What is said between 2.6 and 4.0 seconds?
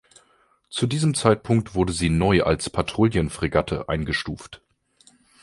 Patrouillenfregatte